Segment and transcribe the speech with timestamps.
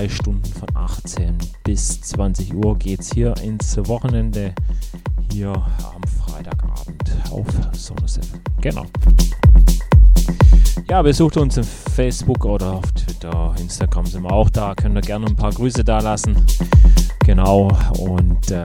[0.00, 4.54] Zwei Stunden von 18 bis 20 Uhr geht's hier ins Wochenende.
[5.30, 8.40] Hier am Freitagabend auf Sonus FM.
[8.62, 8.86] Genau.
[10.88, 14.74] Ja, besucht uns im Facebook oder auf Twitter, Instagram sind wir auch da.
[14.74, 16.46] Könnt ihr gerne ein paar Grüße da lassen.
[17.26, 17.68] Genau,
[17.98, 18.64] und äh,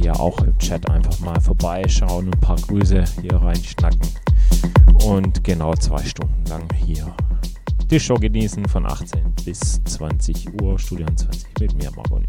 [0.00, 4.08] hier auch im Chat einfach mal vorbeischauen, ein paar Grüße hier reinschnacken.
[5.04, 7.14] Und genau zwei Stunden lang hier
[7.90, 12.26] die Show genießen von 18 bis 20 Uhr, Studio 20 mit mir, Margoni.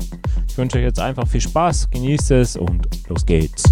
[0.47, 3.63] Ich wünsche euch jetzt einfach viel Spaß, genießt es und los geht's.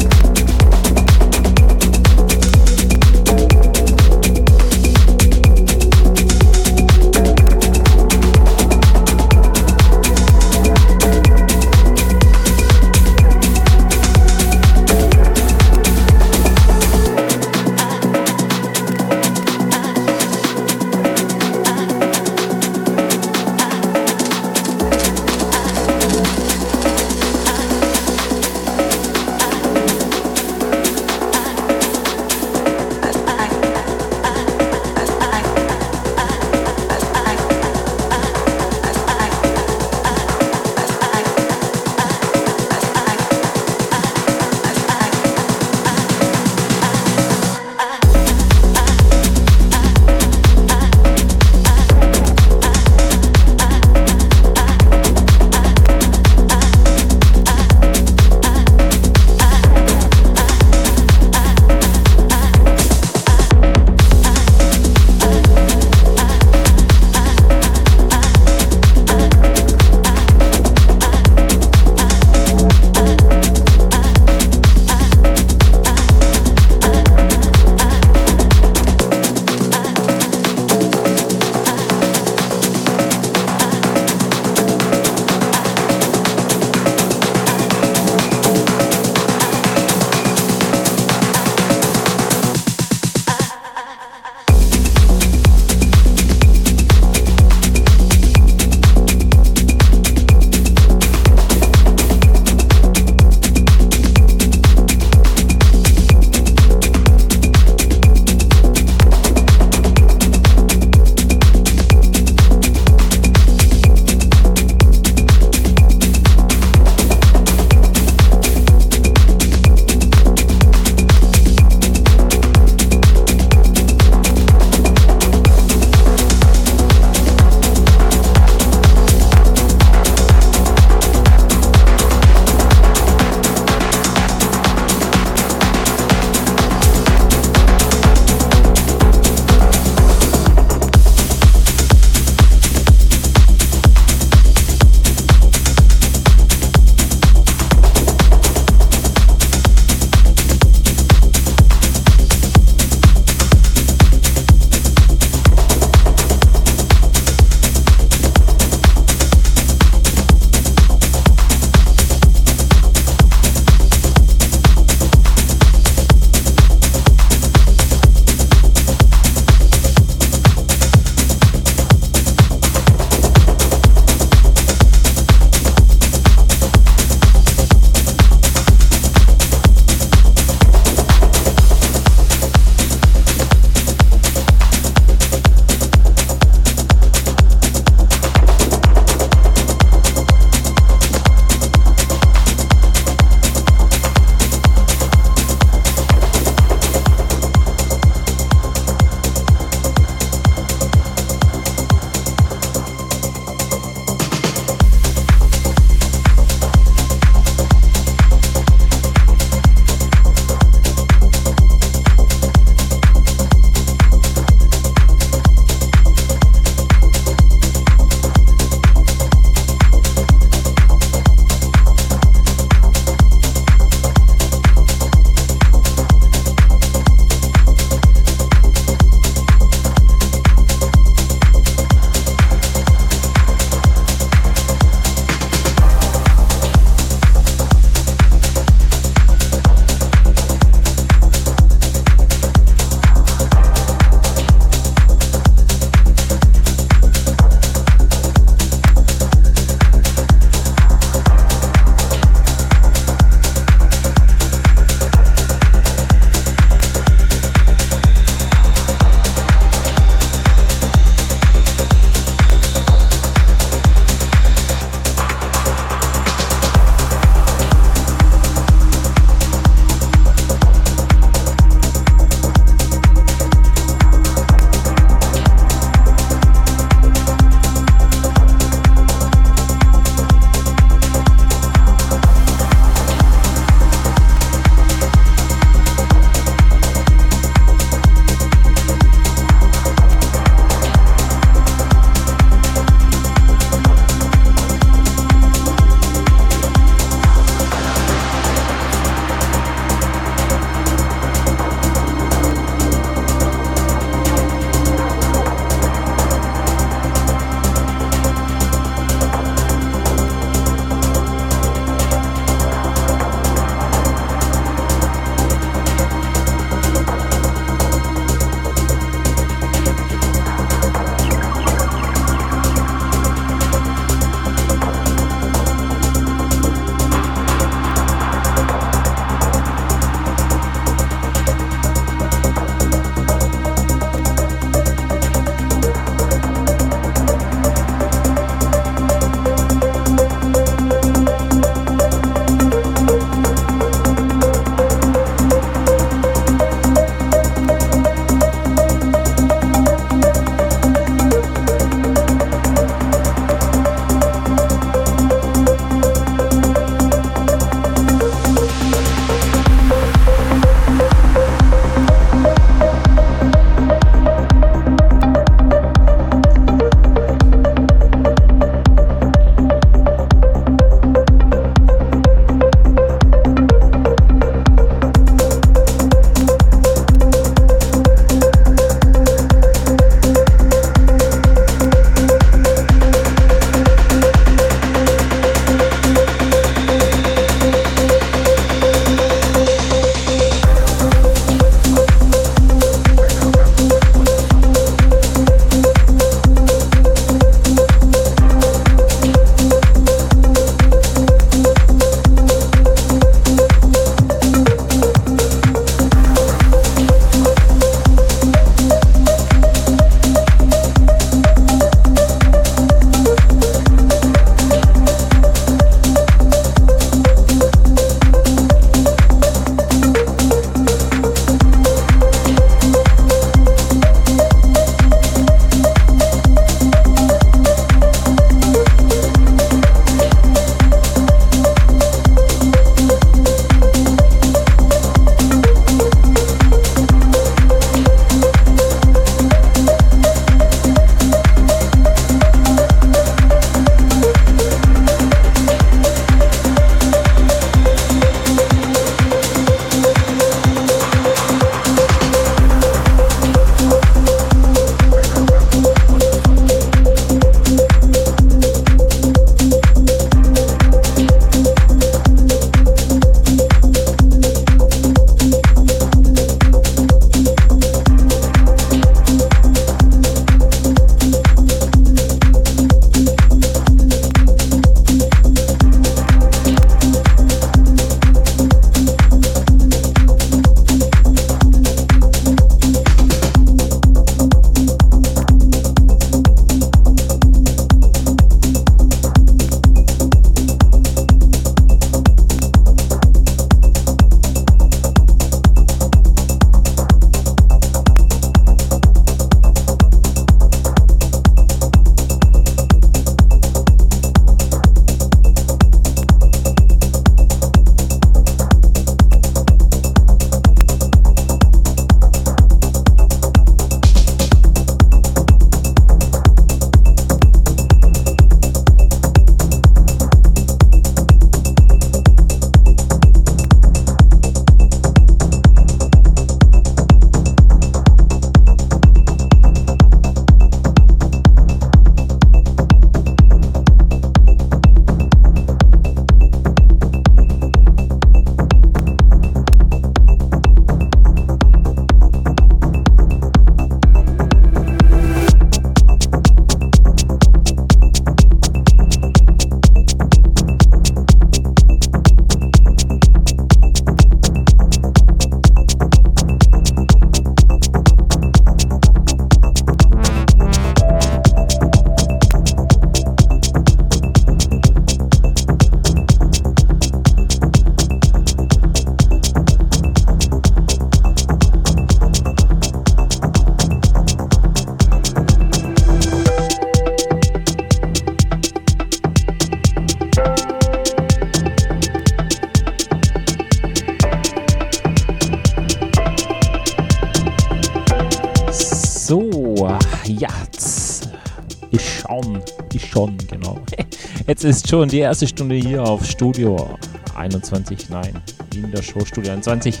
[594.90, 596.98] Schon die erste Stunde hier auf Studio
[597.36, 598.34] 21, nein,
[598.74, 600.00] in der Show Studio 21,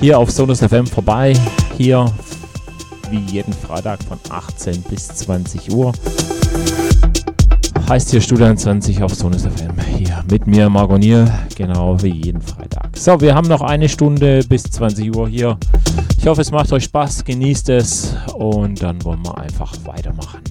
[0.00, 1.32] hier auf Sonus FM vorbei.
[1.76, 2.06] Hier
[3.10, 5.92] wie jeden Freitag von 18 bis 20 Uhr.
[7.88, 9.76] Heißt hier Studio 21 auf Sonus FM.
[9.96, 12.96] Hier mit mir, Margonier, genau wie jeden Freitag.
[12.96, 15.58] So, wir haben noch eine Stunde bis 20 Uhr hier.
[16.16, 20.47] Ich hoffe, es macht euch Spaß, genießt es und dann wollen wir einfach weitermachen.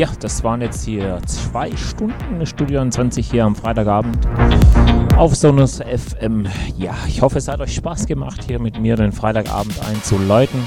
[0.00, 4.26] Ja, das waren jetzt hier zwei Stunden Studio 20 hier am Freitagabend
[5.18, 6.46] auf Sonus FM.
[6.78, 10.58] Ja, ich hoffe, es hat euch Spaß gemacht, hier mit mir den Freitagabend einzuläuten.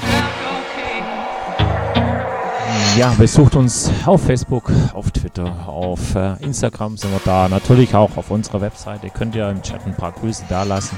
[2.96, 7.48] Ja, besucht uns auf Facebook, auf Twitter, auf äh, Instagram sind wir da.
[7.48, 9.10] Natürlich auch auf unserer Webseite.
[9.10, 10.96] Könnt ihr im Chat ein paar Grüße da lassen.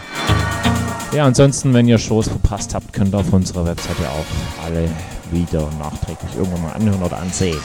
[1.14, 4.90] Ja, ansonsten, wenn ihr Shows verpasst habt, könnt ihr auf unserer Webseite auch alle
[5.30, 7.56] wieder nachträglich irgendwann mal anhören oder ansehen.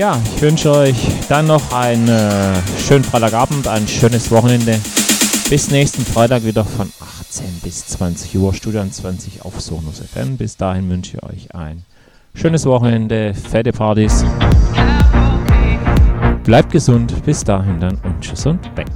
[0.00, 0.96] Ja, ich wünsche euch
[1.28, 4.80] dann noch einen äh, schönen Freitagabend, ein schönes Wochenende.
[5.50, 6.90] Bis nächsten Freitag wieder von
[7.20, 10.38] 18 bis 20 Uhr, Studio 20 auf Sonus FM.
[10.38, 11.82] Bis dahin wünsche ich euch ein
[12.34, 14.24] schönes Wochenende, fette Partys.
[16.44, 18.86] Bleibt gesund, bis dahin dann und tschüss und weg.